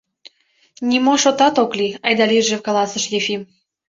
[0.89, 3.41] —Нимо шотат ок лий,— айда лийже каласыш Ефим.